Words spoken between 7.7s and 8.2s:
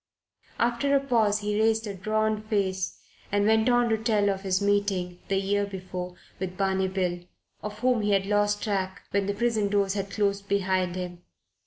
whom he